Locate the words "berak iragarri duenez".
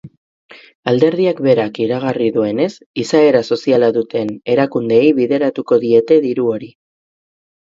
1.47-2.69